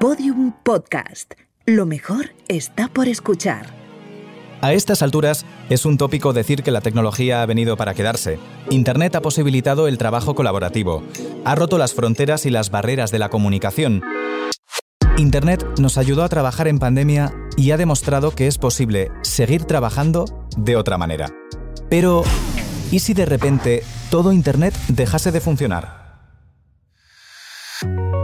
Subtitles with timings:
[0.00, 1.34] Podium Podcast.
[1.66, 3.66] Lo mejor está por escuchar.
[4.60, 8.38] A estas alturas es un tópico decir que la tecnología ha venido para quedarse.
[8.70, 11.02] Internet ha posibilitado el trabajo colaborativo,
[11.44, 14.04] ha roto las fronteras y las barreras de la comunicación.
[15.16, 20.26] Internet nos ayudó a trabajar en pandemia y ha demostrado que es posible seguir trabajando
[20.56, 21.26] de otra manera.
[21.90, 22.22] Pero,
[22.92, 25.97] ¿y si de repente todo Internet dejase de funcionar?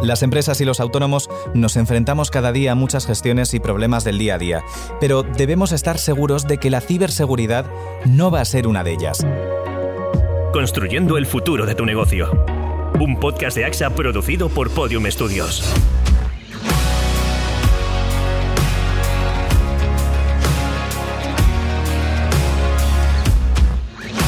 [0.04, 4.18] Las empresas y los autónomos nos enfrentamos cada día a muchas gestiones y problemas del
[4.18, 4.62] día a día,
[5.00, 7.64] pero debemos estar seguros de que la ciberseguridad
[8.04, 9.26] no va a ser una de ellas.
[10.52, 12.30] Construyendo el futuro de tu negocio.
[13.00, 15.64] Un podcast de AXA producido por Podium Studios.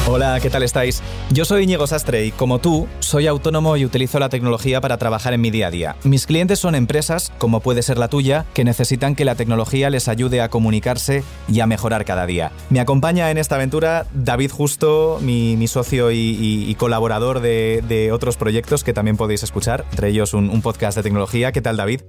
[0.09, 1.03] Hola, ¿qué tal estáis?
[1.31, 5.33] Yo soy Íñigo Sastre y como tú, soy autónomo y utilizo la tecnología para trabajar
[5.33, 5.95] en mi día a día.
[6.05, 10.07] Mis clientes son empresas, como puede ser la tuya, que necesitan que la tecnología les
[10.07, 12.53] ayude a comunicarse y a mejorar cada día.
[12.69, 18.93] Me acompaña en esta aventura David Justo, mi, socio y, colaborador de, otros proyectos que
[18.93, 21.51] también podéis escuchar, entre ellos un, un podcast de tecnología.
[21.51, 21.99] ¿Qué tal, David?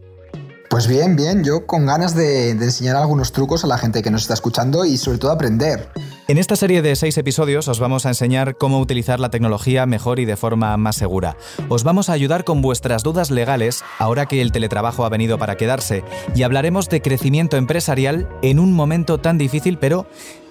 [0.70, 4.22] Pues bien, bien, yo con ganas de, enseñar algunos trucos a la gente que nos
[4.22, 5.88] está escuchando y sobre todo aprender.
[6.28, 10.20] En esta serie de seis episodios os vamos a enseñar cómo utilizar la tecnología mejor
[10.20, 11.38] y de forma más segura.
[11.70, 15.56] Os vamos a ayudar con vuestras dudas legales ahora que el teletrabajo ha venido para
[15.56, 20.06] quedarse y hablaremos de crecimiento empresarial en un momento tan difícil pero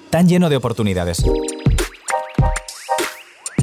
[0.09, 1.23] tan lleno de oportunidades.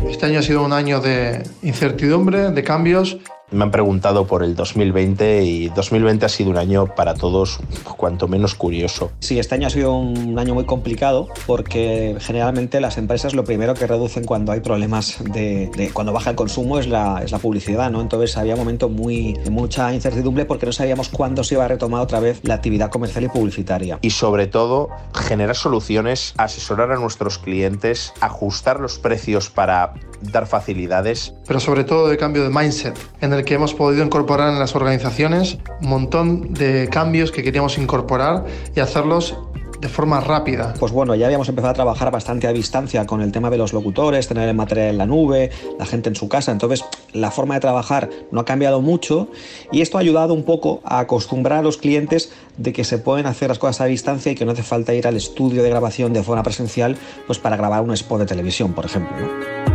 [0.08, 3.18] Este año ha sido un año de incertidumbre, de cambios
[3.54, 7.58] me han preguntado por el 2020 y 2020 ha sido un año para todos
[7.96, 9.12] cuanto menos curioso.
[9.20, 13.74] Sí, este año ha sido un año muy complicado porque generalmente las empresas lo primero
[13.74, 17.90] que reducen cuando hay problemas de, cuando baja el consumo es la, es la publicidad,
[17.90, 18.00] ¿no?
[18.00, 21.68] Entonces había un momento muy de mucha incertidumbre porque no sabíamos cuándo se iba a
[21.68, 23.98] retomar otra vez la actividad comercial y publicitaria.
[24.02, 29.94] Y sobre todo generar soluciones, asesorar a nuestros clientes, ajustar los precios para
[30.30, 31.34] dar facilidades.
[31.46, 34.74] Pero sobre todo de cambio de mindset, en el que hemos podido incorporar en las
[34.74, 39.36] organizaciones un montón de cambios que queríamos incorporar y hacerlos
[39.84, 40.72] de forma rápida.
[40.80, 43.74] Pues bueno, ya habíamos empezado a trabajar bastante a distancia con el tema de los
[43.74, 47.54] locutores, tener el material en la nube, la gente en su casa, entonces la forma
[47.54, 49.28] de trabajar no ha cambiado mucho
[49.72, 53.26] y esto ha ayudado un poco a acostumbrar a los clientes de que se pueden
[53.26, 56.14] hacer las cosas a distancia y que no hace falta ir al estudio de grabación
[56.14, 56.96] de forma presencial
[57.26, 59.73] pues para grabar un spot de televisión, por ejemplo.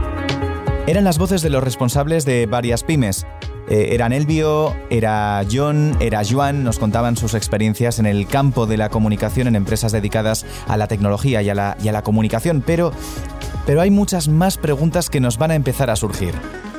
[0.90, 3.28] Eran las voces de los responsables de varias pymes.
[3.70, 8.76] Eh, eran Elvio, era John, era Joan, nos contaban sus experiencias en el campo de
[8.76, 12.64] la comunicación en empresas dedicadas a la tecnología y a la, y a la comunicación,
[12.66, 12.92] pero,
[13.68, 16.34] pero hay muchas más preguntas que nos van a empezar a surgir.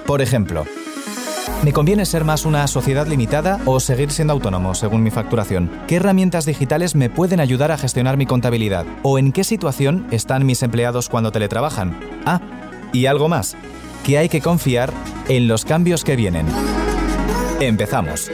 [0.09, 0.65] Por ejemplo,
[1.63, 5.71] ¿Me conviene ser más una sociedad limitada o seguir siendo autónomo según mi facturación?
[5.87, 8.87] ¿Qué herramientas digitales me pueden ayudar a gestionar mi contabilidad?
[9.03, 12.01] ¿O en qué situación están mis empleados cuando teletrabajan?
[12.25, 12.41] Ah,
[12.93, 13.57] y algo más
[14.11, 14.93] que hay que confiar
[15.29, 16.45] en los cambios que vienen.
[17.61, 18.29] Empezamos.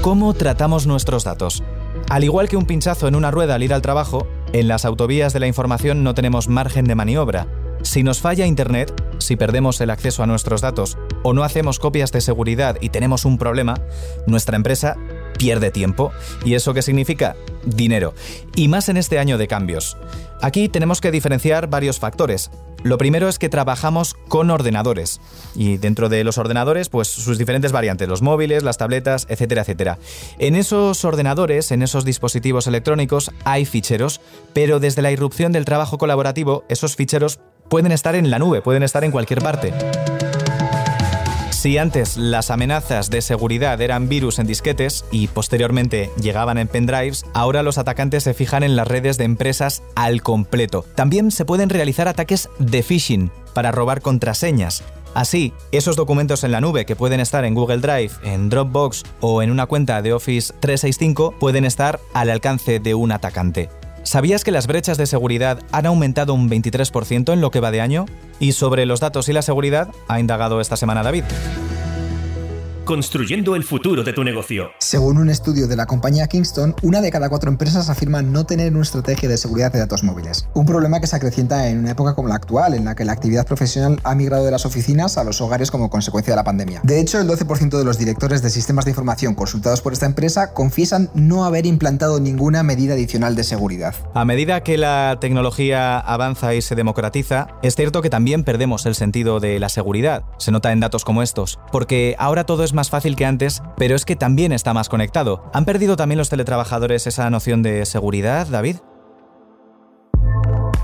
[0.00, 1.62] ¿Cómo tratamos nuestros datos?
[2.08, 5.34] Al igual que un pinchazo en una rueda al ir al trabajo, en las autovías
[5.34, 7.48] de la información no tenemos margen de maniobra.
[7.82, 12.10] Si nos falla Internet, si perdemos el acceso a nuestros datos o no hacemos copias
[12.10, 13.74] de seguridad y tenemos un problema,
[14.26, 14.96] nuestra empresa
[15.38, 16.12] pierde tiempo.
[16.44, 17.36] ¿Y eso qué significa?
[17.64, 18.14] Dinero.
[18.54, 19.96] Y más en este año de cambios.
[20.42, 22.50] Aquí tenemos que diferenciar varios factores.
[22.82, 25.20] Lo primero es que trabajamos con ordenadores
[25.56, 29.98] y dentro de los ordenadores pues sus diferentes variantes, los móviles, las tabletas, etcétera, etcétera.
[30.38, 34.20] En esos ordenadores, en esos dispositivos electrónicos hay ficheros,
[34.52, 38.84] pero desde la irrupción del trabajo colaborativo esos ficheros pueden estar en la nube, pueden
[38.84, 39.72] estar en cualquier parte.
[41.66, 47.26] Si antes las amenazas de seguridad eran virus en disquetes y posteriormente llegaban en pendrives,
[47.34, 50.84] ahora los atacantes se fijan en las redes de empresas al completo.
[50.94, 54.84] También se pueden realizar ataques de phishing para robar contraseñas.
[55.12, 59.42] Así, esos documentos en la nube que pueden estar en Google Drive, en Dropbox o
[59.42, 63.70] en una cuenta de Office 365 pueden estar al alcance de un atacante.
[64.06, 67.80] ¿Sabías que las brechas de seguridad han aumentado un 23% en lo que va de
[67.80, 68.06] año?
[68.38, 71.24] Y sobre los datos y la seguridad ha indagado esta semana David.
[72.86, 74.70] Construyendo el futuro de tu negocio.
[74.78, 78.72] Según un estudio de la compañía Kingston, una de cada cuatro empresas afirma no tener
[78.72, 80.48] una estrategia de seguridad de datos móviles.
[80.54, 83.10] Un problema que se acrecienta en una época como la actual, en la que la
[83.10, 86.80] actividad profesional ha migrado de las oficinas a los hogares como consecuencia de la pandemia.
[86.84, 90.52] De hecho, el 12% de los directores de sistemas de información consultados por esta empresa
[90.52, 93.96] confiesan no haber implantado ninguna medida adicional de seguridad.
[94.14, 98.94] A medida que la tecnología avanza y se democratiza, es cierto que también perdemos el
[98.94, 100.22] sentido de la seguridad.
[100.38, 103.96] Se nota en datos como estos, porque ahora todo es más fácil que antes, pero
[103.96, 105.50] es que también está más conectado.
[105.52, 108.76] ¿Han perdido también los teletrabajadores esa noción de seguridad, David?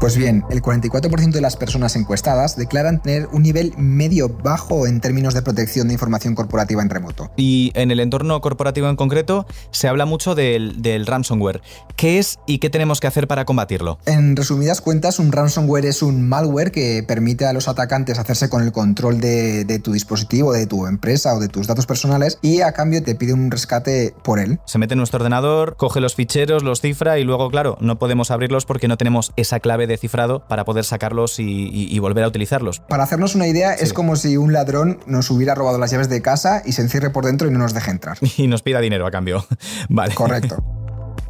[0.03, 5.33] Pues bien, el 44% de las personas encuestadas declaran tener un nivel medio-bajo en términos
[5.33, 7.31] de protección de información corporativa en remoto.
[7.37, 11.63] Y en el entorno corporativo en concreto se habla mucho del, ransomware.
[11.95, 14.01] ¿Qué es y qué tenemos que hacer para combatirlo?
[14.05, 18.65] En resumidas cuentas, un ransomware es un malware que permite a los atacantes hacerse con
[18.65, 22.63] el control de, de tu dispositivo, de tu empresa o de tus datos personales y
[22.63, 24.59] a cambio te pide un rescate por él.
[24.67, 28.33] Se mete en nuestro ordenador, coge los ficheros, los cifra y luego, claro, no podemos
[28.33, 32.81] abrirlos porque no tenemos esa clave de cifrado para poder sacarlos y, volver a utilizarlos.
[32.81, 36.21] Para hacernos una idea, es como si un ladrón nos hubiera robado las llaves de
[36.21, 38.19] casa y se encierre por dentro y no nos deje entrar.
[38.37, 39.47] Y nos pida dinero a cambio.
[39.89, 40.15] vale.
[40.15, 40.82] Correcto.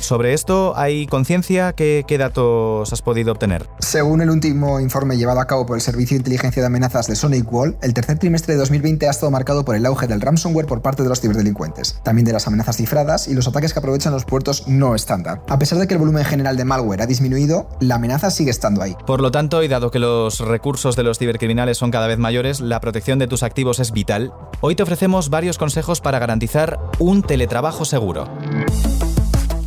[0.03, 1.75] Sobre esto, ¿hay conciencia?
[1.75, 3.69] ¿Qué, datos has podido obtener?
[3.79, 7.15] Según el último informe llevado a cabo por el Servicio de Inteligencia de Amenazas de
[7.15, 10.67] Sonic Wall, el tercer trimestre de 2020 ha estado marcado por el auge del ransomware
[10.67, 14.13] por parte de los ciberdelincuentes, también de las amenazas cifradas y los ataques que aprovechan
[14.13, 15.41] los puertos no estándar.
[15.49, 18.83] A pesar de que el volumen general de malware ha disminuido, la amenaza sigue estando
[18.83, 18.97] ahí.
[19.07, 22.61] Por lo tanto, y dado que los recursos de los cibercriminales son cada vez mayores,
[22.61, 24.35] la protección de tus activos es vital.
[24.63, 28.29] Hoy te ofrecemos varios consejos para garantizar un teletrabajo seguro.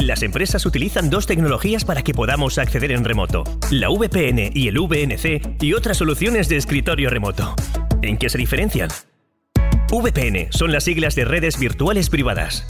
[0.06, 4.78] Las empresas utilizan dos tecnologías para que podamos acceder en remoto, la VPN y el
[4.78, 7.56] VNC y otras soluciones de escritorio remoto.
[8.04, 8.90] ¿En qué se diferencian?
[9.90, 12.68] VPN son las siglas de redes virtuales privadas.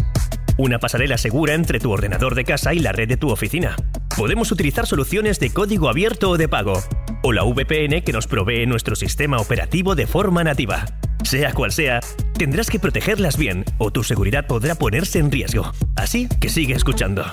[0.58, 3.76] Una pasarela segura entre tu ordenador de casa y la red de tu oficina.
[4.16, 6.82] Podemos utilizar soluciones de código abierto o de pago,
[7.22, 10.86] o la VPN que nos provee nuestro sistema operativo de forma nativa.
[11.26, 12.02] Sea cual sea,
[12.38, 15.72] tendrás que protegerlas bien o tu seguridad podrá ponerse en riesgo.
[15.96, 17.26] Así que sigue escuchando.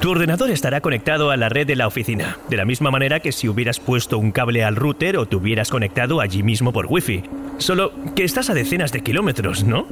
[0.00, 3.32] Tu ordenador estará conectado a la red de la oficina, de la misma manera que
[3.32, 7.24] si hubieras puesto un cable al router o te hubieras conectado allí mismo por Wi-Fi.
[7.58, 9.86] Solo que estás a decenas de kilómetros, ¿no?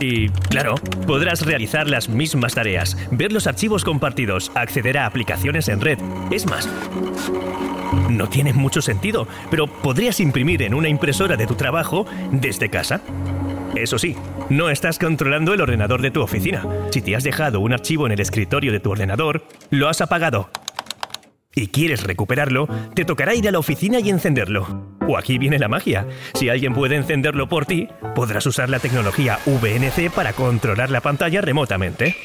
[0.00, 0.74] Y, claro,
[1.06, 5.98] podrás realizar las mismas tareas, ver los archivos compartidos, acceder a aplicaciones en red.
[6.32, 6.68] Es más,
[8.10, 13.00] no tiene mucho sentido, pero podrías imprimir en una impresora de tu trabajo desde casa.
[13.74, 14.14] Eso sí,
[14.50, 16.66] no estás controlando el ordenador de tu oficina.
[16.90, 20.50] Si te has dejado un archivo en el escritorio de tu ordenador, lo has apagado.
[21.54, 24.96] Y quieres recuperarlo, te tocará ir a la oficina y encenderlo.
[25.06, 26.06] O aquí viene la magia.
[26.34, 31.40] Si alguien puede encenderlo por ti, podrás usar la tecnología VNC para controlar la pantalla
[31.40, 32.16] remotamente.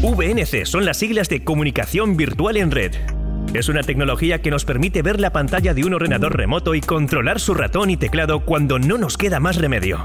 [0.00, 3.17] VNC son las siglas de Comunicación Virtual en Red.
[3.54, 7.40] Es una tecnología que nos permite ver la pantalla de un ordenador remoto y controlar
[7.40, 10.04] su ratón y teclado cuando no nos queda más remedio.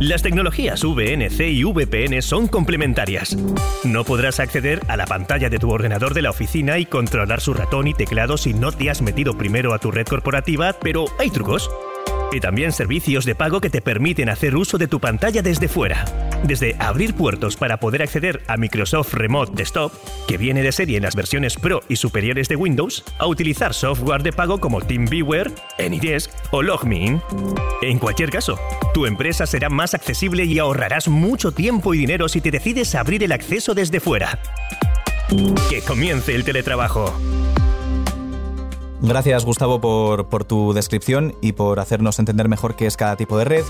[0.00, 3.36] Las tecnologías VNC y VPN son complementarias.
[3.84, 7.52] No podrás acceder a la pantalla de tu ordenador de la oficina y controlar su
[7.52, 11.30] ratón y teclado si no te has metido primero a tu red corporativa, pero hay
[11.30, 11.70] trucos
[12.32, 16.06] y también servicios de pago que te permiten hacer uso de tu pantalla desde fuera.
[16.44, 19.92] Desde abrir puertos para poder acceder a Microsoft Remote Desktop,
[20.26, 24.22] que viene de serie en las versiones Pro y superiores de Windows, a utilizar software
[24.22, 27.22] de pago como TeamViewer, AnyDesk o LogMeIn.
[27.82, 28.58] En cualquier caso,
[28.92, 33.22] tu empresa será más accesible y ahorrarás mucho tiempo y dinero si te decides abrir
[33.22, 34.38] el acceso desde fuera.
[35.70, 37.14] Que comience el teletrabajo.
[39.00, 43.36] Gracias Gustavo por, por, tu descripción y por hacernos entender mejor qué es cada tipo
[43.36, 43.64] de red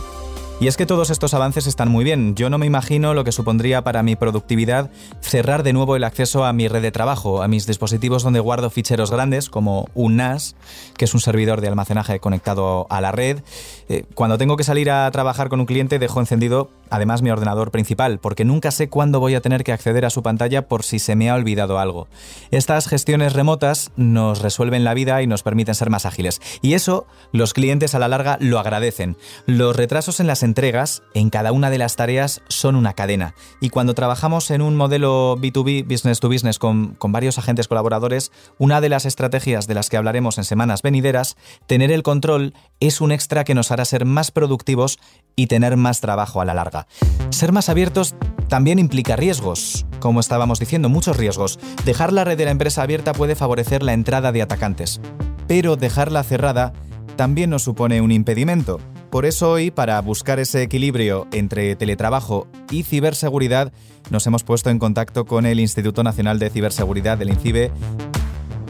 [0.62, 2.36] y es que todos estos avances están muy bien.
[2.36, 6.44] Yo no me imagino lo que supondría para mi productividad cerrar de nuevo el acceso
[6.44, 10.54] a mi red de trabajo, a mis dispositivos donde guardo ficheros grandes, como un NAS,
[10.96, 13.40] que es un servidor de almacenaje conectado a la red.
[13.88, 17.70] Eh, cuando tengo que salir a trabajar con un cliente, dejo encendido además mi ordenador
[17.70, 20.98] principal, porque nunca sé cuándo voy a tener que acceder a su pantalla por si
[20.98, 22.06] se me ha olvidado algo.
[22.50, 26.40] Estas gestiones remotas nos resuelven la vida y nos permiten ser más ágiles.
[26.60, 29.16] Y eso los clientes a la larga lo agradecen.
[29.46, 33.34] Los retrasos en las entregas en cada una de las tareas son una cadena.
[33.58, 38.82] Y cuando trabajamos en un modelo B2B, business to business, con, varios agentes colaboradores, una
[38.82, 43.12] de las estrategias de las que hablaremos en semanas venideras, tener el control es un
[43.12, 44.98] extra que nos hará ser más productivos
[45.36, 46.86] y tener más trabajo a la larga.
[47.30, 48.14] Ser más abiertos
[48.48, 51.58] también implica riesgos, como estábamos diciendo, muchos riesgos.
[51.86, 55.00] Dejar la red de la empresa abierta puede favorecer la entrada de atacantes,
[55.48, 56.74] pero dejarla cerrada
[57.16, 58.80] también nos supone un impedimento.
[59.12, 63.70] Por eso hoy, para buscar ese equilibrio entre teletrabajo y ciberseguridad,
[64.08, 67.70] nos hemos puesto en contacto con el Instituto Nacional de Ciberseguridad del INCIBE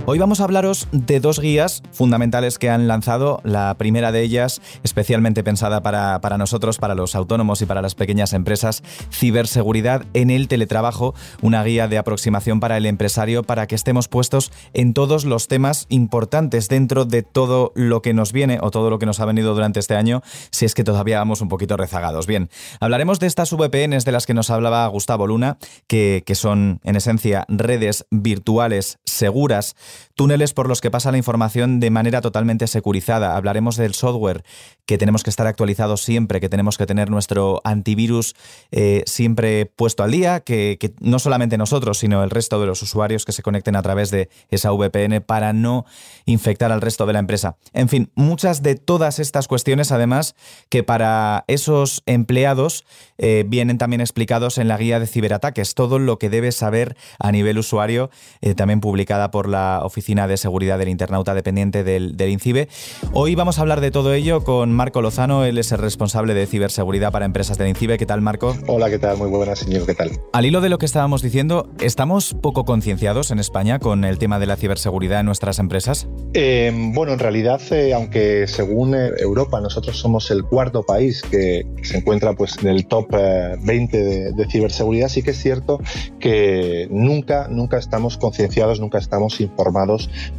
[0.04, 3.40] Hoy vamos a hablaros de dos guías fundamentales que han lanzado.
[3.44, 7.94] La primera de ellas, especialmente pensada para, para, nosotros, para los autónomos y para las
[7.94, 8.82] pequeñas empresas,
[9.12, 14.50] Ciberseguridad en el teletrabajo, una guía de aproximación para el empresario para que estemos puestos
[14.74, 18.98] en todos los temas importantes dentro de todo lo que nos viene o todo lo
[18.98, 22.26] que nos ha venido durante este año, si es que todavía vamos un poquito rezagados.
[22.26, 26.80] Bien, hablaremos de estas VPNs de las que nos hablaba Gustavo Luna, que, que son
[26.82, 29.76] en esencia redes virtuales seguras
[30.14, 33.36] túneles por los que pasa la información de manera totalmente securizada.
[33.36, 34.44] Hablaremos del software,
[34.86, 38.34] que tenemos que estar actualizados siempre, que tenemos que tener nuestro antivirus
[38.70, 42.82] eh, siempre puesto al día, que, que, no solamente nosotros, sino el resto de los
[42.82, 45.84] usuarios que se conecten a través de esa VPN para no
[46.26, 47.56] infectar al resto de la empresa.
[47.72, 50.34] En fin, muchas de todas estas cuestiones, además,
[50.68, 52.84] que para esos empleados
[53.18, 57.32] eh, vienen también explicados en la guía de ciberataques, todo lo que debes saber a
[57.32, 62.30] nivel usuario, eh, también publicada por la Oficina de Seguridad del Internauta dependiente del, del
[62.30, 62.68] INCIBE.
[63.12, 66.46] Hoy vamos a hablar de todo ello con Marco Lozano, él es el responsable de
[66.46, 67.98] ciberseguridad para empresas del INCIBE.
[67.98, 68.56] ¿Qué tal, Marco?
[68.66, 69.16] Hola, ¿qué tal?
[69.16, 69.86] Muy buenas, señor.
[69.86, 70.10] ¿Qué tal?
[70.32, 74.38] Al hilo de lo que estábamos diciendo, ¿estamos poco concienciados en España con el tema
[74.38, 76.08] de la ciberseguridad en nuestras empresas?
[76.34, 81.66] Eh, bueno, en realidad, eh, aunque según eh, Europa nosotros somos el cuarto país que
[81.82, 85.80] se encuentra pues, en el top 20 eh, de, de, ciberseguridad, sí que es cierto
[86.18, 89.71] que nunca, nunca estamos concienciados, nunca estamos informados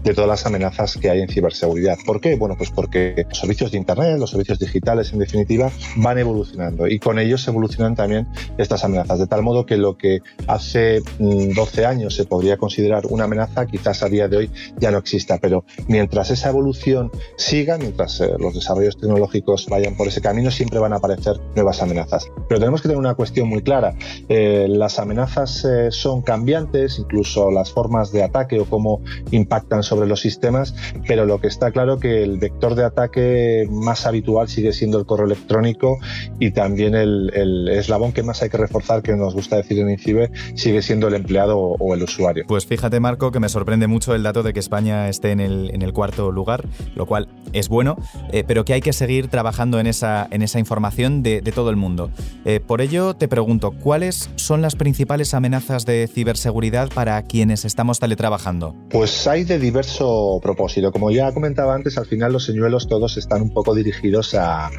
[0.04, 1.98] de todas las amenazas que hay en ciberseguridad.
[2.06, 2.36] ¿Por qué?
[2.36, 7.00] Bueno, pues porque los servicios de Internet, los servicios digitales, en definitiva, van evolucionando y
[7.00, 11.86] con ellos evolucionan también estas amenazas, de tal modo que lo que hace 12 mm,
[11.86, 15.66] años se podría considerar una amenaza, quizás a día de hoy ya no exista, pero
[15.88, 20.94] mientras esa evolución siga, mientras eh, los desarrollos tecnológicos vayan por ese camino, siempre van
[20.94, 22.28] a aparecer nuevas amenazas.
[22.48, 23.96] Pero tenemos que tener una cuestión muy clara.
[24.30, 30.08] Eh, las amenazas eh, son cambiantes, incluso las formas de ataque o cómo impactan sobre
[30.08, 30.76] los sistemas,
[31.08, 35.06] pero lo que está claro que el vector de ataque más habitual sigue siendo el
[35.06, 35.98] correo electrónico
[36.40, 39.90] y también el, el eslabón que más hay que reforzar, que nos gusta decir en
[39.90, 42.46] INCIBE, sigue siendo el empleado o el usuario.
[42.48, 45.72] Pues fíjate, Marco, que me sorprende mucho el dato de que España esté en el,
[45.74, 46.66] en el cuarto lugar,
[46.96, 47.98] lo cual es bueno,
[48.32, 51.70] eh, pero que hay que seguir trabajando en esa, en esa información de, de todo
[51.70, 52.12] el mundo.
[52.46, 58.00] Eh, por ello, te pregunto, ¿cuáles son las principales amenazas de ciberseguridad para quienes estamos
[58.00, 58.76] teletrabajando?
[58.90, 60.92] Pues hay de diverso propósito.
[60.92, 64.70] Como ya comentaba antes, al final los señuelos todos están un poco dirigidos a,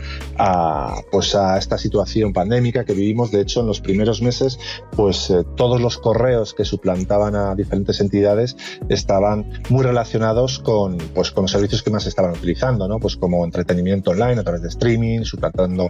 [1.10, 3.30] pues a esta situación pandémica que vivimos.
[3.30, 4.58] De hecho, en los primeros meses,
[4.96, 8.56] pues eh, todos los correos que suplantaban a diferentes entidades
[8.88, 12.98] estaban muy relacionados con, pues, con los servicios que más estaban utilizando, ¿no?
[12.98, 15.88] Pues como entretenimiento online a través de streaming, suplantando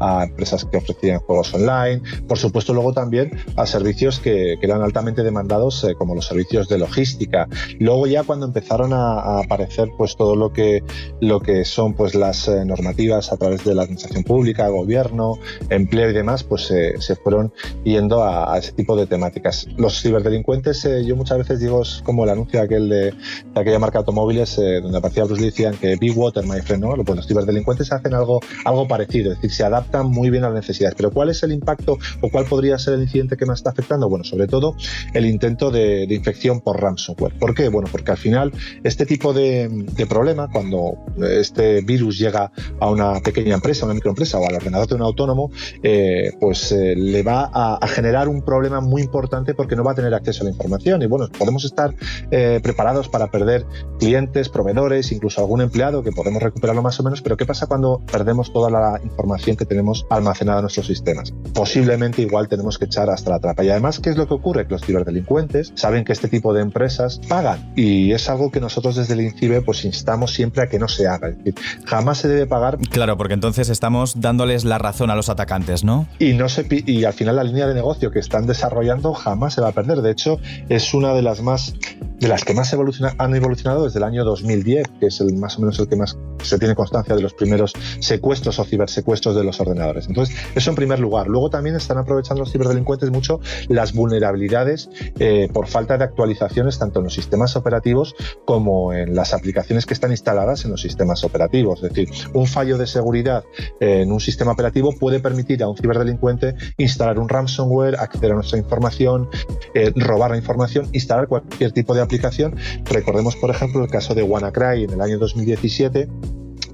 [0.00, 4.82] a empresas que ofrecían juegos online, por supuesto luego también a servicios que, que eran
[4.82, 7.48] altamente demandados eh, como los servicios de logística.
[7.80, 10.82] Luego ya cuando empezaron a, aparecer pues todo lo que,
[11.20, 15.38] lo que son pues las eh, normativas a través de la administración pública, gobierno,
[15.70, 17.52] empleo y demás, pues se fueron
[17.84, 19.66] yendo a, ese tipo de temáticas.
[19.76, 23.78] Los ciberdelincuentes, eh, yo muchas veces digo, es como el anuncio aquel de, de aquella
[23.78, 27.04] marca automóviles eh, donde aparecía Bruce Lee, decían que Big Water, my friend, ¿no?
[27.04, 30.56] Pues los ciberdelincuentes hacen algo, algo parecido, es decir, se adaptan muy bien a las
[30.56, 30.94] necesidades.
[30.96, 34.08] Pero ¿cuál es el impacto o cuál podría ser el incidente que más está afectando?
[34.08, 34.76] Bueno, sobre todo
[35.14, 37.38] el intento de, infección por ransomware.
[37.38, 37.68] ¿Por qué?
[37.68, 38.52] Bueno, porque al final
[38.84, 39.68] este tipo de,
[40.08, 40.98] problema, cuando
[41.28, 45.02] este virus llega a una pequeña empresa, a una microempresa o al ordenador de un
[45.02, 45.50] autónomo,
[45.82, 49.92] eh, pues eh, le va a, a, generar un problema muy importante porque no va
[49.92, 51.02] a tener acceso a la información.
[51.02, 51.94] Y bueno, podemos estar
[52.30, 53.66] eh, preparados para perder
[53.98, 58.02] clientes, proveedores, incluso algún empleado que podemos recuperarlo más o menos, pero ¿qué pasa cuando
[58.10, 61.32] perdemos toda la información que tenemos almacenada en nuestros sistemas?
[61.54, 63.64] Posiblemente igual tenemos que echar hasta la trapa.
[63.64, 64.66] Y además, ¿qué es lo que ocurre?
[64.66, 68.96] Que los ciberdelincuentes saben que este tipo de empresas pagan y es algo que nosotros
[68.96, 71.28] desde el INCIBE pues instamos siempre a que no se haga.
[71.28, 72.78] Es decir, jamás se debe pagar.
[72.90, 76.06] Claro, porque entonces estamos dándoles la razón a los atacantes, ¿no?
[76.18, 79.60] Y, no se, y al final la línea de negocio que están desarrollando jamás se
[79.60, 80.02] va a perder.
[80.02, 80.38] De hecho,
[80.68, 81.74] es una de las más
[82.18, 85.58] de las que más evoluciona, han evolucionado desde el año 2010, que es el más
[85.58, 89.44] o menos el que más se tiene constancia de los primeros secuestros o cibersecuestros de
[89.44, 90.06] los ordenadores.
[90.08, 91.26] Entonces, eso en primer lugar.
[91.26, 97.00] Luego también están aprovechando los ciberdelincuentes mucho las vulnerabilidades eh, por falta de actualizaciones tanto
[97.00, 101.82] en los sistemas operativos como en las aplicaciones que están instaladas en los sistemas operativos.
[101.82, 103.44] Es decir, un fallo de seguridad
[103.80, 108.58] en un sistema operativo puede permitir a un ciberdelincuente instalar un ransomware, acceder a nuestra
[108.58, 109.28] información,
[109.74, 112.56] eh, robar la información, instalar cualquier tipo de aplicación.
[112.84, 116.08] Recordemos, por ejemplo, el caso de WannaCry en el año 2017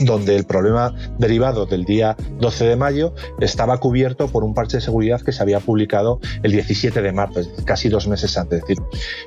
[0.04, 4.80] donde el problema derivado del día 12 de mayo estaba cubierto por un parche de
[4.82, 8.62] seguridad que se había publicado el 17 de marzo, casi dos meses antes.
[8.62, 8.82] Es decir,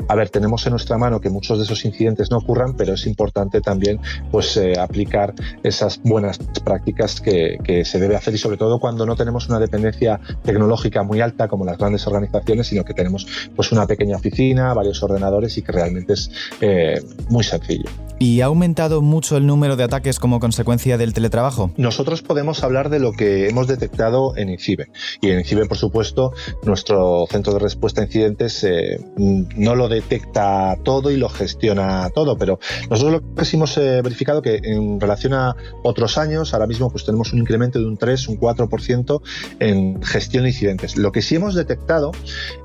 [0.07, 3.05] a ver, tenemos en nuestra mano que muchos de esos incidentes no ocurran, pero es
[3.05, 3.99] importante también
[4.31, 9.05] pues, eh, aplicar esas buenas prácticas que, que, se debe hacer y sobre todo cuando
[9.05, 13.71] no tenemos una dependencia tecnológica muy alta como las grandes organizaciones, sino que tenemos pues,
[13.71, 17.89] una pequeña oficina, varios ordenadores y que realmente es eh, muy sencillo.
[18.17, 21.71] ¿Y ha aumentado mucho el número de ataques como consecuencia del teletrabajo?
[21.77, 24.87] Nosotros podemos hablar de lo que hemos detectado en INCIBE.
[25.21, 30.77] Y en INCIBE, por supuesto, nuestro centro de respuesta a incidentes eh, no lo detecta
[30.83, 35.33] todo y lo gestiona todo, pero nosotros lo que hemos eh, verificado que en relación
[35.33, 39.21] a otros años, ahora mismo pues tenemos un incremento de un 3, un 4%
[39.59, 40.97] en gestión de incidentes.
[40.97, 42.11] Lo que sí hemos detectado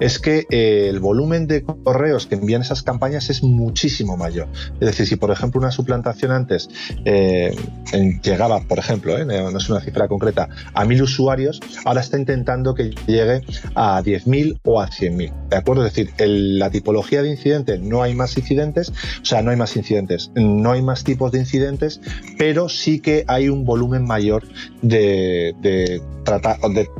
[0.01, 4.49] es que eh, el volumen de correos que envían esas campañas es muchísimo mayor.
[4.81, 6.69] Es decir, si por ejemplo, una suplantación antes
[7.05, 7.55] eh,
[8.23, 12.75] llegaba, por ejemplo, eh, no es una cifra concreta, a mil usuarios, ahora está intentando
[12.75, 13.43] que llegue
[13.75, 15.49] a 10.000 o a 100.000.
[15.49, 15.87] ¿De acuerdo?
[15.87, 18.91] Es decir, la tipología de incidente, no hay más incidentes,
[19.23, 22.01] o sea, no hay más incidentes, no hay más tipos de incidentes,
[22.39, 24.45] pero sí que hay un volumen mayor
[24.83, 26.01] de, de,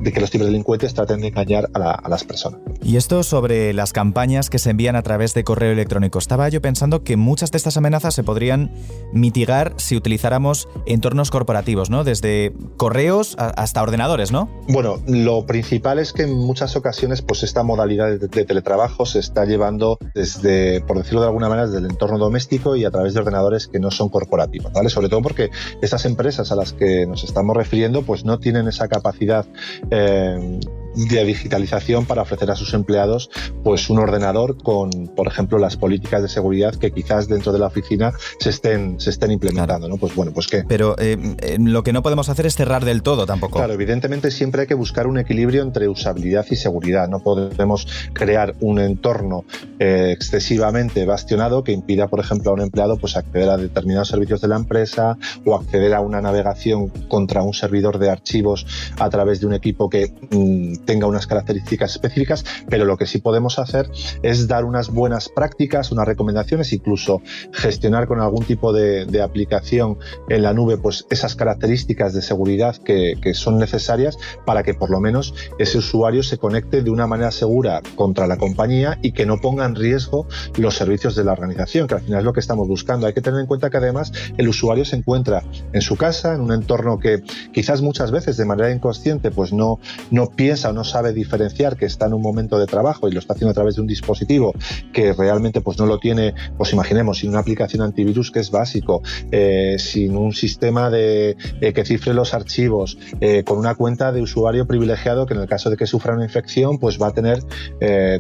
[0.01, 2.61] de, que los ciberdelincuentes traten de engañar a las personas.
[2.83, 6.19] Y esto sobre las campañas que se envían a través de correo electrónico.
[6.19, 8.73] Estaba yo pensando que muchas de estas amenazas se podrían
[9.13, 12.05] mitigar si utilizáramos entornos corporativos, ¿no?
[12.05, 14.49] Desde correos hasta ordenadores, ¿no?
[14.69, 19.45] Bueno, lo principal es que en muchas ocasiones, pues esta modalidad de, teletrabajo se está
[19.45, 23.21] llevando desde, por decirlo de alguna manera, desde el entorno doméstico y a través de
[23.21, 24.89] ordenadores que no son corporativos, ¿vale?
[24.89, 25.51] Sobre todo porque
[25.83, 29.47] estas empresas a las que nos estamos refiriendo, pues no tienen esa capacidad
[29.91, 30.61] eh,
[30.95, 33.31] de digitalización para ofrecer a sus empleados
[33.63, 37.67] pues un ordenador con, por ejemplo, las políticas de seguridad que quizás dentro de la
[37.67, 39.97] oficina se estén, se estén implementando, ¿no?
[39.97, 40.65] Pues bueno, pues qué.
[40.67, 43.59] Pero eh, eh, lo que no podemos hacer es cerrar del todo tampoco.
[43.59, 47.09] Claro, evidentemente siempre hay que buscar un equilibrio entre usabilidad y seguridad.
[47.09, 49.45] No podemos crear un entorno
[49.79, 54.41] eh, excesivamente bastionado que impida, por ejemplo, a un empleado pues acceder a determinados servicios
[54.41, 58.67] de la empresa o acceder a una navegación contra un servidor de archivos
[58.99, 63.19] a través de un equipo que mm, tenga unas características específicas, pero lo que sí
[63.19, 63.91] podemos hacer
[64.23, 67.23] es dar unas buenas prácticas, unas recomendaciones, incluso
[67.53, 69.99] gestionar con algún tipo de, aplicación
[70.31, 74.99] en la nube pues esas características de seguridad que, son necesarias para que por lo
[74.99, 79.39] menos ese usuario se conecte de una manera segura contra la compañía y que no
[79.41, 82.67] ponga en riesgo los servicios de la organización, que al final es lo que estamos
[82.67, 83.07] buscando.
[83.07, 86.41] Hay que tener en cuenta que además el usuario se encuentra en su casa, en
[86.41, 89.79] un entorno que quizás muchas veces de manera inconsciente pues no,
[90.11, 93.35] no piensa no sabe diferenciar que está en un momento de trabajo y lo está
[93.35, 94.55] haciendo a través de un dispositivo
[94.93, 99.03] que realmente pues no lo tiene, pues imaginemos, sin una aplicación antivirus que es básico,
[99.31, 104.23] eh, sin un sistema de, eh, que cifre los archivos, eh, con una cuenta de
[104.23, 107.43] usuario privilegiado que en el caso de que sufra una infección pues va a tener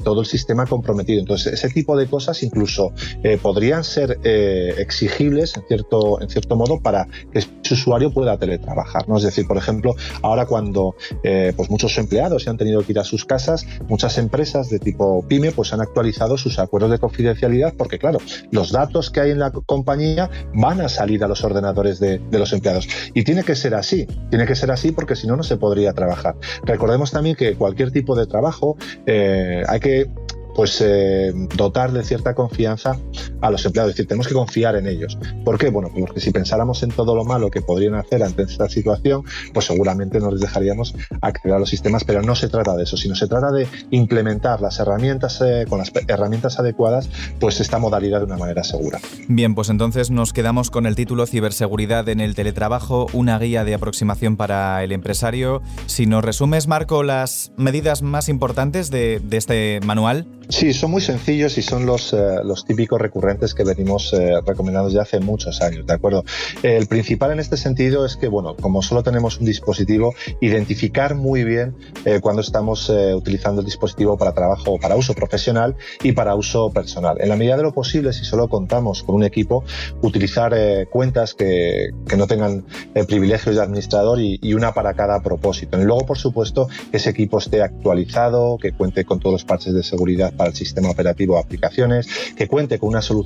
[0.04, 1.20] todo el sistema comprometido.
[1.20, 2.92] Entonces ese tipo de cosas incluso
[3.42, 9.08] podrían ser exigibles en cierto, en cierto modo para que su usuario pueda teletrabajar.
[9.08, 9.16] ¿no?
[9.16, 13.04] Es decir, por ejemplo, ahora cuando pues muchos empleados se han tenido que ir a
[13.04, 17.98] sus casas, muchas empresas de tipo pyme pues han actualizado sus acuerdos de confidencialidad porque
[17.98, 18.18] claro,
[18.50, 22.52] los datos que hay en la compañía van a salir a los ordenadores de, los
[22.52, 22.88] empleados.
[23.14, 25.92] Y tiene que ser así, tiene que ser así porque si no, no se podría
[25.92, 26.36] trabajar.
[26.64, 28.76] Recordemos también que cualquier tipo de trabajo
[29.06, 30.10] eh, hay que
[30.54, 32.98] pues eh, dotar de cierta confianza
[33.40, 35.18] a los empleados, es decir, tenemos que confiar en ellos.
[35.44, 35.70] ¿Por qué?
[35.70, 39.22] Bueno, porque si pensáramos en todo lo malo que podrían hacer ante esta situación,
[39.52, 42.96] pues seguramente no les dejaríamos acceder a los sistemas, pero no se trata de eso,
[42.96, 48.18] sino se trata de implementar las herramientas eh, con las herramientas adecuadas, pues esta modalidad
[48.18, 49.00] de una manera segura.
[49.28, 53.74] Bien, pues entonces nos quedamos con el título Ciberseguridad en el teletrabajo, una guía de
[53.74, 55.62] aproximación para el empresario.
[55.86, 60.26] Si nos resumes, Marco, las medidas más importantes de, de este manual.
[60.48, 64.90] Sí, son muy sencillos y son los, eh, los típicos recurrentes que venimos eh, recomendando
[64.90, 66.24] ya hace muchos años, ¿de acuerdo?
[66.62, 71.44] el principal en este sentido es que, bueno, como solo tenemos un dispositivo, identificar muy
[71.44, 76.70] bien eh, cuando estamos utilizando el dispositivo para trabajo, para uso profesional y para uso
[76.70, 77.18] personal.
[77.20, 79.64] En la medida de lo posible, si solo contamos con un equipo,
[80.02, 80.54] utilizar
[80.90, 82.64] cuentas que, que, no tengan
[83.06, 85.80] privilegios de administrador y, y, una para cada propósito.
[85.80, 89.74] Y luego, por supuesto, que ese equipo esté actualizado, que cuente con todos los parches
[89.74, 93.19] de seguridad para el sistema operativo o aplicaciones, que cuente con una solución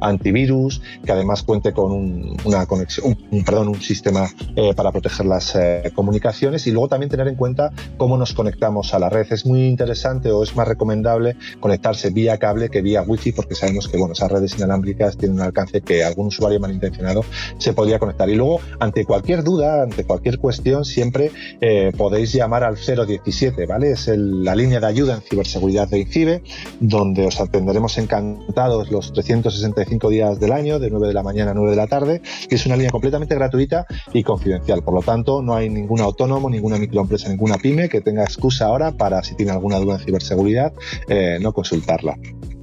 [0.00, 5.26] antivirus, que además cuente con un, una conexión, un, perdón, un sistema eh, para proteger
[5.26, 9.26] las eh, comunicaciones y luego también tener en cuenta cómo nos conectamos a la red.
[9.30, 13.88] Es muy interesante o es más recomendable conectarse vía cable que vía wifi porque sabemos
[13.88, 17.24] que bueno, esas redes inalámbricas tienen un alcance que algún usuario malintencionado
[17.58, 18.28] se podría conectar.
[18.28, 23.92] Y luego, ante cualquier duda, ante cualquier cuestión, siempre eh, podéis llamar al 017, ¿vale?
[23.92, 26.42] Es la línea de ayuda en ciberseguridad de INCIBE,
[26.80, 31.54] donde os atenderemos encantados los 365 días del año, de 9 de la mañana a
[31.54, 34.82] 9 de la tarde, que es una línea completamente gratuita y confidencial.
[34.82, 38.92] Por lo tanto, no hay ningún autónomo, ninguna microempresa, ninguna pyme que tenga excusa ahora
[38.92, 40.72] para, si tiene alguna duda en ciberseguridad,
[41.08, 42.16] eh, no consultarla.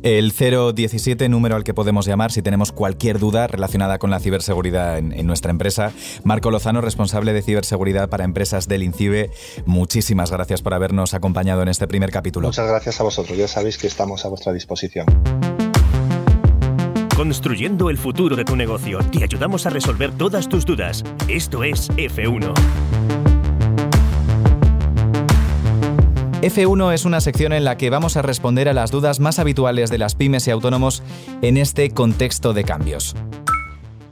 [0.04, 4.97] El 017, número al que podemos llamar si tenemos cualquier duda relacionada con la ciberseguridad
[4.97, 5.93] en, nuestra empresa.
[6.26, 9.32] Marco Lozano, responsable de ciberseguridad para empresas del INCIBE,
[9.65, 12.49] muchísimas gracias por habernos acompañado en este primer capítulo.
[12.49, 15.06] Muchas gracias a vosotros, ya sabéis que estamos a vuestra disposición.
[17.15, 21.04] Construyendo el futuro de tu negocio, te ayudamos a resolver todas tus dudas.
[21.28, 22.52] Esto es F1.
[26.41, 29.91] F1 es una sección en la que vamos a responder a las dudas más habituales
[29.91, 31.04] de las pymes y autónomos
[31.43, 33.15] en este contexto de cambios.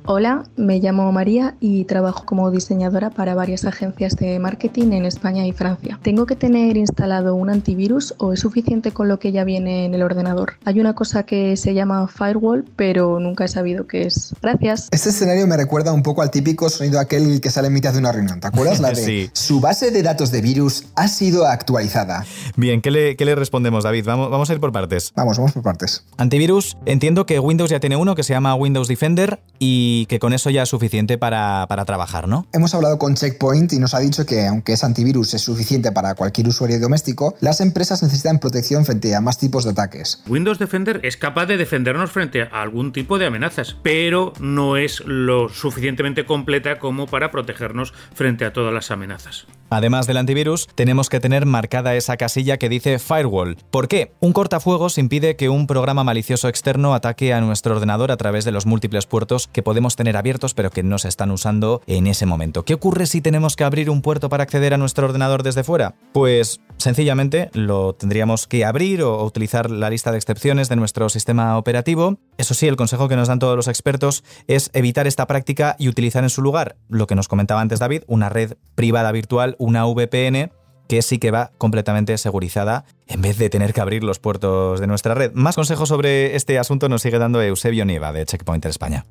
[0.05, 5.45] Hola, me llamo María y trabajo como diseñadora para varias agencias de marketing en España
[5.45, 5.99] y Francia.
[6.01, 9.93] ¿Tengo que tener instalado un antivirus o es suficiente con lo que ya viene en
[9.93, 10.53] el ordenador?
[10.65, 14.33] Hay una cosa que se llama firewall, pero nunca he sabido qué es.
[14.41, 14.87] Gracias.
[14.89, 17.99] Este escenario me recuerda un poco al típico sonido aquel que sale en mitad de
[17.99, 18.39] una reunión.
[18.39, 18.79] ¿Te acuerdas?
[18.79, 19.29] La de sí.
[19.33, 22.25] su base de datos de virus ha sido actualizada.
[22.57, 24.05] Bien, ¿qué le, qué le respondemos, David?
[24.05, 25.13] Vamos, vamos a ir por partes.
[25.15, 26.03] Vamos, vamos por partes.
[26.17, 30.19] Antivirus, entiendo que Windows ya tiene uno que se llama Windows Defender y y que
[30.19, 32.45] con eso ya es suficiente para, trabajar, ¿no?
[32.53, 36.15] Hemos hablado con Checkpoint y nos ha dicho que aunque ese antivirus es suficiente para
[36.15, 40.21] cualquier usuario doméstico, las empresas necesitan protección frente a más tipos de ataques.
[40.27, 45.01] Windows Defender es capaz de defendernos frente a algún tipo de amenazas, pero no es
[45.05, 49.47] lo suficientemente completa como para protegernos frente a todas las amenazas.
[49.69, 53.55] Además del antivirus, tenemos que tener marcada esa casilla que dice Firewall.
[53.71, 54.11] ¿Por qué?
[54.19, 58.51] Un cortafuegos impide que un programa malicioso externo ataque a nuestro ordenador a través de
[58.51, 62.25] los múltiples puertos que podemos tener abiertos pero que no se están usando en ese
[62.25, 62.63] momento.
[62.63, 65.95] ¿Qué ocurre si tenemos que abrir un puerto para acceder a nuestro ordenador desde fuera?
[66.13, 71.57] Pues sencillamente lo tendríamos que abrir o utilizar la lista de excepciones de nuestro sistema
[71.57, 72.17] operativo.
[72.37, 75.89] Eso sí, el consejo que nos dan todos los expertos es evitar esta práctica y
[75.89, 79.85] utilizar en su lugar lo que nos comentaba antes David, una red privada virtual una
[79.85, 80.51] VPN
[80.87, 84.87] que sí que va completamente segurizada en vez de tener que abrir los puertos de
[84.87, 85.31] nuestra red.
[85.33, 89.05] Más consejos sobre este asunto nos sigue dando Eusebio Nieva de Checkpoint España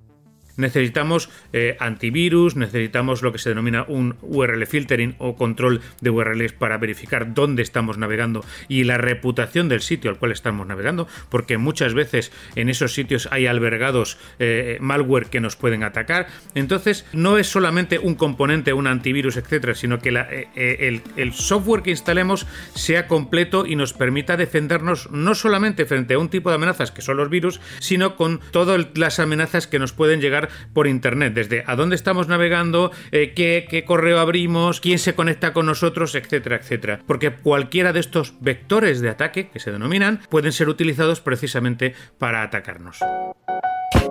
[0.61, 6.53] necesitamos eh, antivirus, necesitamos lo que se denomina un URL filtering o control de URLs
[6.53, 11.59] para verificar dónde estamos navegando y la reputación del sitio al cual estamos navegando, porque
[11.59, 16.29] muchas veces en esos sitios hay albergados eh, malware que nos pueden atacar.
[16.55, 21.83] Entonces, no es solamente un componente, un antivirus, etcétera, sino que eh, el, el software
[21.83, 26.57] que instalemos sea completo y nos permita defendernos no solamente frente a un tipo de
[26.57, 30.87] amenazas que son los virus, sino con todas las amenazas que nos pueden llegar por
[30.87, 35.67] internet, desde a dónde estamos navegando, eh, qué, qué correo abrimos, quién se conecta con
[35.67, 37.01] nosotros, etcétera, etcétera.
[37.07, 42.43] Porque cualquiera de estos vectores de ataque, que se denominan, pueden ser utilizados precisamente para
[42.43, 42.99] atacarnos.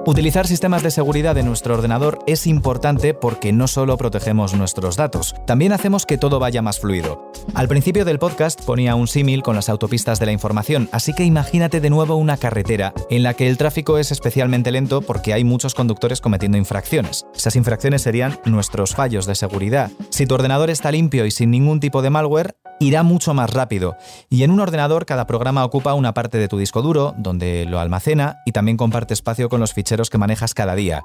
[0.06, 5.36] Utilizar sistemas de seguridad de nuestro ordenador es importante porque no solo protegemos nuestros datos,
[5.46, 7.29] también hacemos que todo vaya más fluido.
[7.56, 11.24] Al principio del podcast ponía un símil con las autopistas de la información, así que
[11.24, 15.44] imagínate de nuevo una carretera en la que el tráfico es especialmente lento porque hay
[15.44, 17.26] muchos conductores cometiendo infracciones.
[17.36, 19.92] Esas infracciones serían nuestros fallos de seguridad.
[20.10, 23.98] Si tu ordenador está limpio y sin ningún tipo de malware, irá mucho más rápido.
[24.30, 27.80] Y en un ordenador cada programa ocupa una parte de tu disco duro, donde lo
[27.80, 31.04] almacena y también comparte espacio con los ficheros que manejas cada día.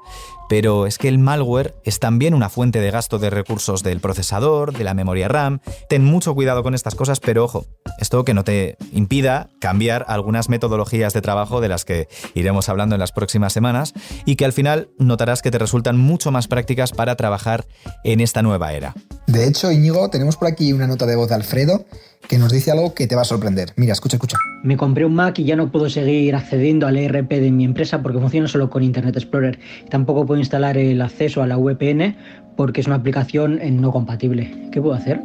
[0.49, 4.77] Pero es que el malware es también una fuente de gasto de recursos del procesador,
[4.77, 5.59] de la memoria RAM.
[5.89, 7.65] Ten mucho cuidado con estas cosas, pero ojo,
[7.99, 12.95] esto que no te impida cambiar algunas metodologías de trabajo de las que iremos hablando
[12.95, 13.93] en las próximas semanas
[14.25, 17.65] y que al final notarás que te resultan mucho más prácticas para trabajar
[18.03, 18.93] en esta nueva era.
[19.27, 21.85] De hecho, Íñigo, tenemos por aquí una nota de voz de Alfredo
[22.27, 23.73] que nos dice algo que te va a sorprender.
[23.75, 24.37] Mira, escucha, escucha.
[24.63, 28.01] Me compré un Mac y ya no puedo seguir accediendo al ERP de mi empresa
[28.01, 29.59] porque funciona solo con Internet Explorer.
[29.89, 32.15] Tampoco puedo instalar el acceso a la VPN
[32.55, 34.69] porque es una aplicación no compatible.
[34.71, 35.21] ¿Qué puedo hacer?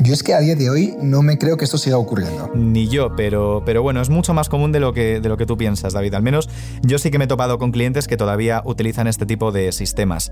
[0.00, 2.50] Yo es que a día de hoy no me creo que esto siga ocurriendo.
[2.54, 5.46] Ni yo, pero, pero bueno, es mucho más común de lo, que, de lo que
[5.46, 6.14] tú piensas, David.
[6.14, 6.50] Al menos
[6.82, 10.30] yo sí que me he topado con clientes que todavía utilizan este tipo de sistemas.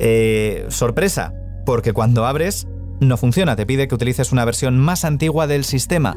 [0.00, 1.32] Eh, sorpresa,
[1.64, 2.66] porque cuando abres
[3.08, 6.14] no funciona, te pide que utilices una versión más antigua del sistema.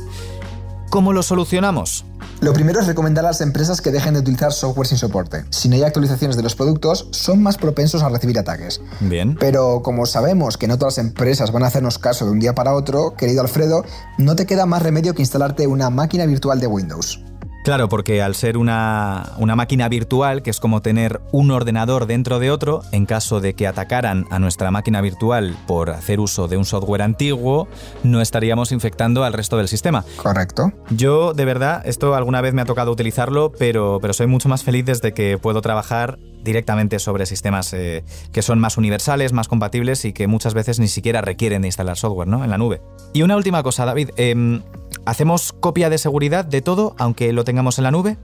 [0.89, 2.05] ¿Cómo lo solucionamos?
[2.39, 5.43] Lo primero es recomendar a las empresas que dejen de utilizar software sin soporte.
[5.49, 8.79] Si no hay actualizaciones de los productos, son más propensos a recibir ataques.
[9.01, 9.35] Bien.
[9.39, 12.55] Pero como sabemos que no todas las empresas van a hacernos caso de un día
[12.55, 13.83] para otro, querido Alfredo,
[14.17, 17.21] no te queda más remedio que instalarte una máquina virtual de Windows.
[17.67, 22.39] Claro, porque al ser una, una, máquina virtual, que es como tener un ordenador dentro
[22.39, 26.55] de otro, en caso de que atacaran a nuestra máquina virtual por hacer uso de
[26.55, 27.67] un software antiguo,
[28.03, 30.05] no estaríamos infectando al resto del sistema.
[30.15, 30.71] Correcto.
[30.91, 34.63] Yo, de verdad, esto alguna vez me ha tocado utilizarlo, pero, pero soy mucho más
[34.63, 40.05] feliz desde que puedo trabajar directamente sobre sistemas eh, que son más universales, más compatibles
[40.05, 42.45] y que muchas veces ni siquiera requieren de instalar software ¿no?
[42.45, 42.81] en la nube.
[43.11, 44.11] Y una última cosa, David.
[44.15, 44.61] Eh,
[45.07, 48.17] ¿Hacemos copia de seguridad de todo, aunque lo tengamos en la nube?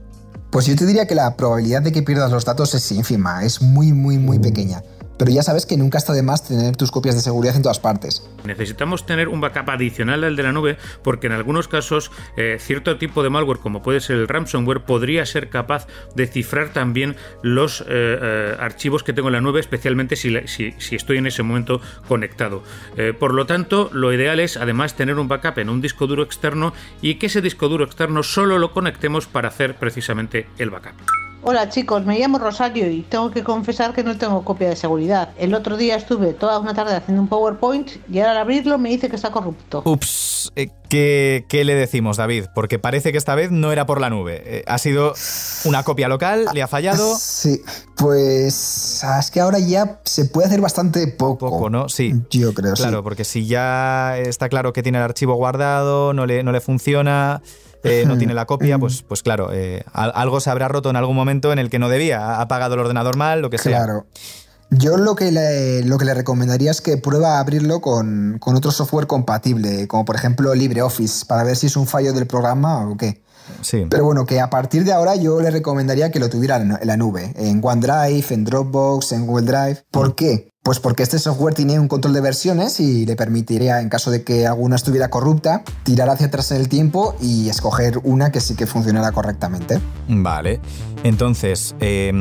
[0.50, 3.62] Pues yo te diría que la probabilidad de que pierdas los datos es ínfima, es
[3.62, 4.82] muy, muy, muy pequeña
[5.18, 7.80] pero ya sabes que nunca está de más tener tus copias de seguridad en todas
[7.80, 8.28] partes.
[8.44, 12.98] Necesitamos tener un backup adicional al de la nube porque en algunos casos eh, cierto
[12.98, 17.80] tipo de malware como puede ser el ransomware podría ser capaz de cifrar también los
[17.82, 20.34] eh, eh, archivos que tengo en la nube, especialmente si,
[20.94, 22.62] estoy en ese momento conectado.
[23.18, 26.72] por lo tanto, lo ideal es además tener un backup en un disco duro externo
[27.02, 31.23] y que ese disco duro externo solo lo conectemos para hacer precisamente el backup.
[31.46, 35.28] Hola chicos, me llamo Rosario y tengo que confesar que no tengo copia de seguridad.
[35.36, 38.88] El otro día estuve toda una tarde haciendo un PowerPoint y ahora al abrirlo me
[38.88, 39.82] dice que está corrupto.
[39.84, 42.46] Ups, eh, ¿qué, ¿qué, le decimos David?
[42.54, 44.42] Porque parece que esta vez no era por la nube.
[44.46, 45.12] Eh, ha sido
[45.66, 47.14] una copia local, le ha fallado.
[47.18, 47.60] Sí,
[47.98, 51.50] pues es que ahora ya se puede hacer bastante poco.
[51.50, 51.90] Poco, ¿no?
[51.90, 52.14] Sí.
[52.30, 56.42] Yo creo, Claro, porque si ya está claro que tiene el archivo guardado, no le,
[56.42, 57.42] no le funciona...
[57.84, 61.14] Eh, no tiene la copia, pues, pues claro, eh, algo se habrá roto en algún
[61.14, 63.84] momento en el que no debía, ha apagado el ordenador mal, lo que sea.
[63.84, 64.06] Claro.
[64.70, 68.56] Yo lo que, le, lo que le recomendaría es que prueba a abrirlo con, con
[68.56, 72.88] otro software compatible, como por ejemplo LibreOffice, para ver si es un fallo del programa
[72.88, 73.22] o qué.
[73.60, 73.86] Sí.
[73.90, 76.96] Pero bueno, que a partir de ahora yo le recomendaría que lo tuviera en la
[76.96, 79.84] nube, en OneDrive, en Dropbox, en Google Drive.
[79.90, 80.50] ¿Por qué?
[80.64, 84.24] Pues porque este software tiene un control de versiones y le permitiría, en caso de
[84.24, 88.56] que alguna estuviera corrupta, tirar hacia atrás en el tiempo y escoger una que sí
[88.56, 89.78] que funcionara correctamente.
[90.08, 90.60] Vale.
[91.04, 92.12] Entonces, eh,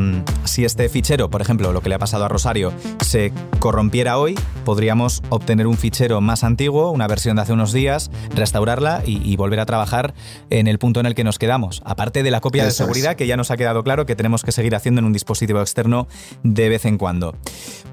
[0.43, 4.37] si este fichero, por ejemplo, lo que le ha pasado a Rosario, se corrompiera hoy,
[4.65, 9.35] podríamos obtener un fichero más antiguo, una versión de hace unos días, restaurarla y, y
[9.37, 10.13] volver a trabajar
[10.49, 11.81] en el punto en el que nos quedamos.
[11.85, 13.17] Aparte de la copia Eso de seguridad, es.
[13.17, 16.07] que ya nos ha quedado claro que tenemos que seguir haciendo en un dispositivo externo
[16.43, 17.35] de vez en cuando.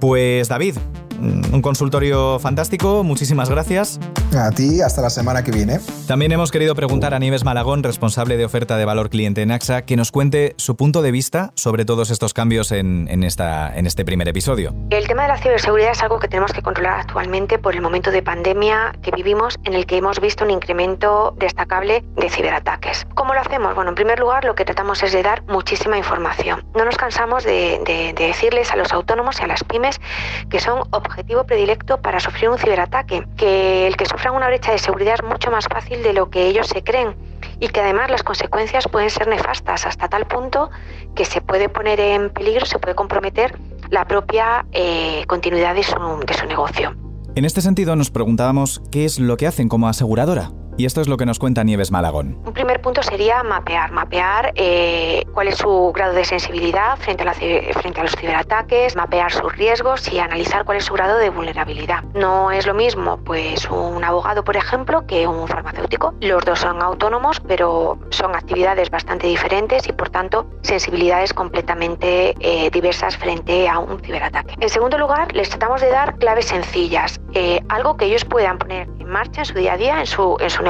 [0.01, 0.75] Pues David,
[1.21, 4.01] un consultorio fantástico, muchísimas gracias.
[4.37, 5.81] A ti, hasta la semana que viene.
[6.07, 9.83] También hemos querido preguntar a Nieves Malagón, responsable de oferta de valor cliente en AXA,
[9.83, 13.87] que nos cuente su punto de vista sobre todos estos cambios en, en, esta, en
[13.87, 14.75] este primer episodio.
[14.91, 18.11] El tema de la ciberseguridad es algo que tenemos que controlar actualmente por el momento
[18.11, 23.07] de pandemia que vivimos en el que hemos visto un incremento destacable de ciberataques.
[23.15, 23.75] ¿Cómo lo hacemos?
[23.75, 26.65] Bueno, en primer lugar, lo que tratamos es de dar muchísima información.
[26.75, 30.01] No nos cansamos de, de, de decirles a los autónomos y a las pymes
[30.49, 34.79] que son objetivo predilecto para sufrir un ciberataque, que el que sufran una brecha de
[34.79, 37.17] seguridad es mucho más fácil de lo que ellos se creen
[37.59, 40.71] y que además las consecuencias pueden ser nefastas hasta tal punto
[41.15, 43.59] que se puede poner en peligro, se puede comprometer
[43.91, 45.97] la propia eh, continuidad de su,
[46.27, 46.95] de su negocio.
[47.35, 50.51] En este sentido nos preguntábamos qué es lo que hacen como aseguradora.
[50.81, 52.39] Y esto es lo que nos cuenta Nieves Malagón.
[52.47, 58.03] Un primer punto sería mapear, mapear eh, cuál es su grado de sensibilidad frente a,
[58.03, 62.03] los ciberataques, mapear sus riesgos y analizar cuál es su grado de vulnerabilidad.
[62.15, 66.15] No es lo mismo pues un abogado, por ejemplo, que un farmacéutico.
[66.23, 72.71] Los dos son autónomos, pero son actividades bastante diferentes y por tanto sensibilidades completamente eh,
[72.71, 74.55] diversas frente a un ciberataque.
[74.59, 78.89] En segundo lugar, les tratamos de dar claves sencillas, eh, algo que ellos puedan poner
[78.99, 80.70] en marcha en su día a día, en su, en su negocio,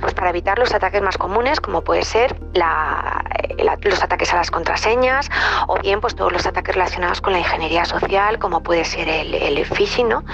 [0.00, 3.24] pues para evitar los ataques más comunes, como puede ser la,
[3.58, 5.30] la, los ataques a las contraseñas,
[5.66, 9.34] o bien pues todos los ataques relacionados con la ingeniería social, como puede ser el,
[9.34, 10.24] el phishing, ¿no?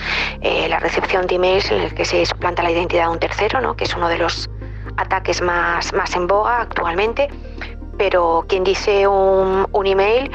[0.41, 3.61] Eh, la recepción de emails en el que se suplanta la identidad de un tercero,
[3.61, 3.77] ¿no?
[3.77, 4.49] que es uno de los
[4.97, 7.29] ataques más, más en boga actualmente.
[7.99, 10.31] Pero quien dice un, un email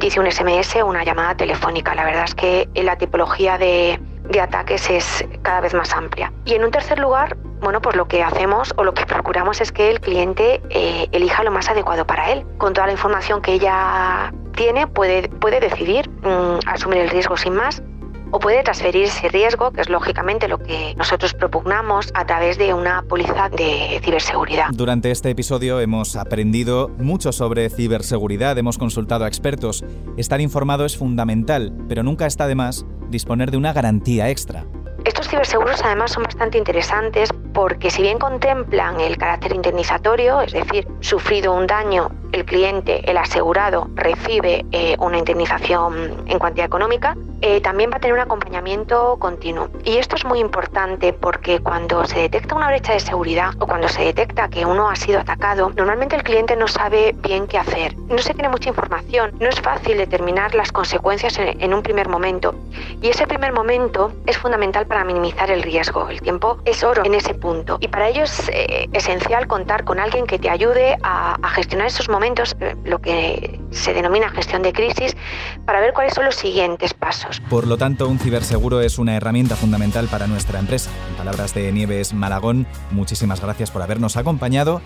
[0.00, 1.94] dice un SMS o una llamada telefónica.
[1.94, 6.32] La verdad es que la tipología de, de ataques es cada vez más amplia.
[6.44, 9.72] Y en un tercer lugar, bueno, pues lo que hacemos o lo que procuramos es
[9.72, 12.44] que el cliente eh, elija lo más adecuado para él.
[12.58, 17.54] Con toda la información que ella tiene, puede, puede decidir mmm, asumir el riesgo sin
[17.54, 17.82] más
[18.30, 22.74] o puede transferir ese riesgo, que es lógicamente lo que nosotros propugnamos a través de
[22.74, 24.66] una póliza de ciberseguridad.
[24.72, 29.84] Durante este episodio hemos aprendido mucho sobre ciberseguridad, hemos consultado a expertos.
[30.16, 34.66] Estar informado es fundamental, pero nunca está de más disponer de una garantía extra.
[35.06, 40.84] Estos ciberseguros además son bastante interesantes porque si bien contemplan el carácter indemnizatorio, es decir,
[40.98, 47.60] sufrido un daño, el cliente, el asegurado, recibe eh, una indemnización en cuantía económica, eh,
[47.60, 49.68] también va a tener un acompañamiento continuo.
[49.84, 53.88] Y esto es muy importante porque cuando se detecta una brecha de seguridad o cuando
[53.88, 57.96] se detecta que uno ha sido atacado, normalmente el cliente no sabe bien qué hacer,
[57.96, 62.54] no se tiene mucha información, no es fácil determinar las consecuencias en, un primer momento.
[63.02, 66.08] Y ese primer momento es fundamental para minimizar el riesgo.
[66.08, 67.76] El tiempo es oro en ese punto.
[67.80, 71.88] Y para ello es eh, esencial contar con alguien que te ayude a, a gestionar
[71.88, 72.25] esos momentos,
[72.60, 75.16] eh, lo que se denomina gestión de crisis,
[75.64, 77.40] para ver cuáles son los siguientes pasos.
[77.48, 80.90] Por lo tanto, un ciberseguro es una herramienta fundamental para nuestra empresa.
[81.10, 84.80] En palabras de Nieves Malagón, muchísimas gracias por habernos acompañado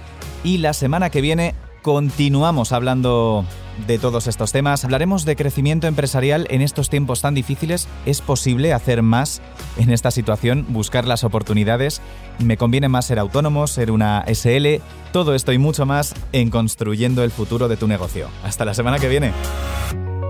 [0.45, 3.45] y la semana que viene continuamos hablando
[3.87, 4.85] de todos estos temas.
[4.85, 7.89] Hablaremos de crecimiento empresarial en estos tiempos tan difíciles.
[8.07, 9.41] ¿Es posible hacer más
[9.79, 10.67] en esta situación?
[10.69, 12.01] Buscar las oportunidades.
[12.39, 14.83] ¿Me conviene más ser autónomo, ser una SL?
[15.13, 18.29] Todo esto y mucho más en Construyendo el futuro de tu negocio.
[18.45, 19.33] Hasta la semana que viene.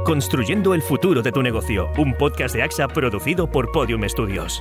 [0.05, 4.61] Construyendo el futuro de tu negocio, un podcast de AXA producido por Podium Studios.